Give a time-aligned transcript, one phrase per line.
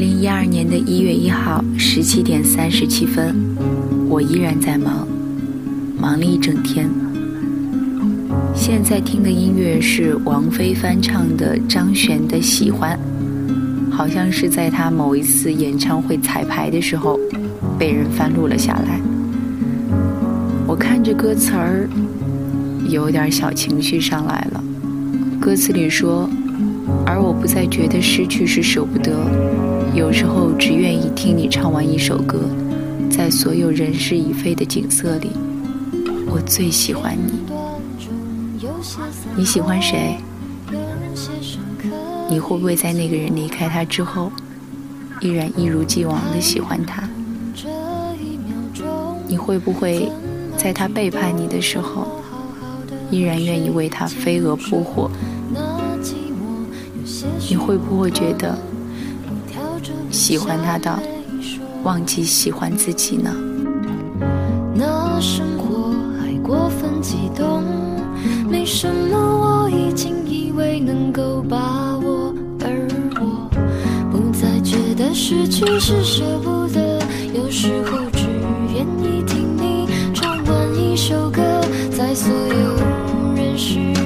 [0.00, 3.36] 零一二年的一月一号十七点三十七分，
[4.08, 5.06] 我依然在忙，
[5.98, 6.88] 忙了一整天。
[8.54, 12.98] 现在听的音乐是王菲翻唱的张悬的《喜欢》，
[13.94, 17.20] 好像是在她某一次演唱会彩排的时候
[17.78, 18.98] 被人翻录了下来。
[20.66, 21.86] 我看着歌词儿，
[22.88, 24.64] 有点小情绪上来了。
[25.38, 26.26] 歌词里说
[27.04, 29.12] ：“而我不再觉得失去是舍不得，
[29.92, 32.38] 有时候只愿意听你唱完一首歌，
[33.10, 35.30] 在所有人事已非的景色里，
[36.26, 37.40] 我最喜欢你。
[39.36, 40.16] 你喜欢谁？
[42.28, 44.30] 你会不会在那个人离开他之后，
[45.20, 47.08] 依然一如既往的喜欢他？
[49.26, 50.08] 你会不会
[50.56, 52.06] 在他背叛你的时候？”
[53.10, 55.10] 依然愿意为他飞蛾扑火，
[57.48, 58.56] 你会不会觉得
[60.10, 60.98] 喜欢他到
[61.82, 63.34] 忘记喜欢自己呢？
[64.74, 67.62] 那生活还过分激动，
[68.48, 72.88] 没什么我已经以为能够把握，而
[73.20, 73.48] 我
[74.10, 76.98] 不再觉得失去是舍不得，
[77.34, 78.26] 有时候只
[78.74, 81.42] 愿意听你唱完一首歌，
[81.90, 82.90] 在所有。
[83.62, 83.99] 是已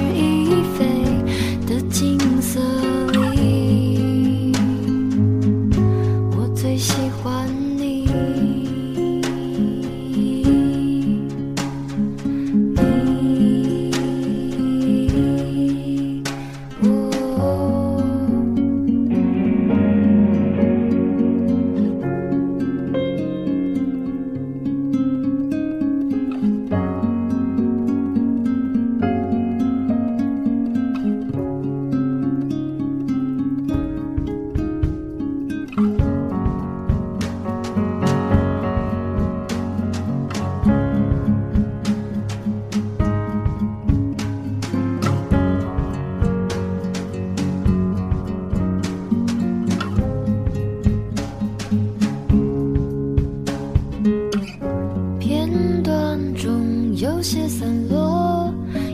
[57.24, 58.52] 有些散落，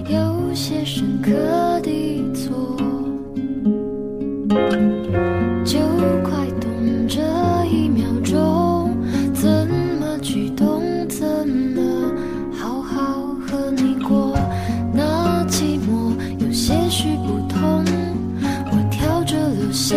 [0.09, 1.33] 有些深刻
[1.83, 2.77] 的错，
[5.65, 5.81] 就
[6.23, 6.71] 快懂
[7.09, 7.21] 这
[7.67, 8.97] 一秒钟，
[9.35, 9.67] 怎
[9.99, 11.83] 么举动，怎么
[12.53, 14.39] 好好和你过，
[14.95, 17.85] 那寂寞有些许不同，
[18.71, 19.97] 我跳着留下。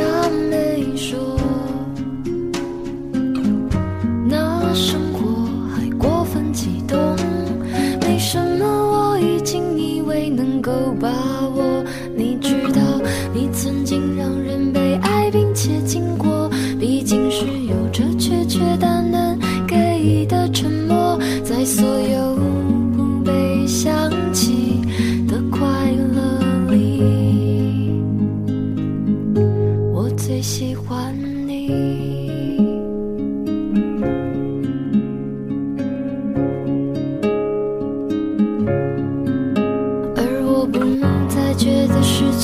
[10.63, 11.09] 够把
[11.49, 11.62] 握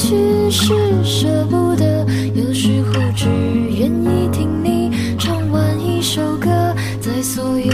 [0.01, 0.15] 其
[0.49, 0.73] 实
[1.03, 4.89] 舍不得有时候只愿意听你
[5.19, 6.49] 唱完一首歌
[7.01, 7.73] 在所有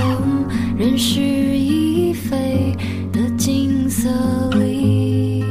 [0.76, 2.76] 人事已非
[3.14, 4.10] 的景色
[4.58, 5.44] 里。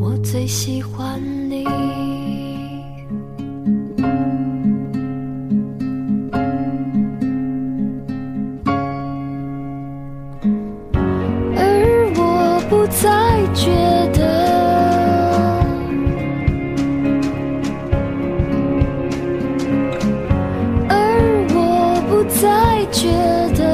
[0.00, 1.20] 我最喜欢
[1.50, 1.64] 你。
[11.56, 13.95] 而我不再觉
[22.76, 23.08] 会觉
[23.56, 23.65] 得。